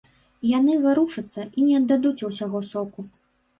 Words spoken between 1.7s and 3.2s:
аддадуць усяго соку.